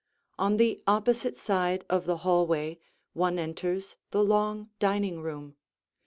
[0.39, 2.79] On the opposite side of the hallway
[3.13, 5.55] one enters the long dining room.